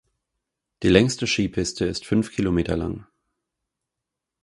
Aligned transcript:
Die 0.81 0.89
längste 0.89 1.27
Skipiste 1.27 1.85
ist 1.85 2.07
fünf 2.07 2.31
Kilometer 2.31 2.75
lang. 2.75 3.05